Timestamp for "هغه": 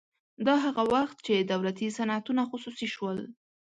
0.65-0.83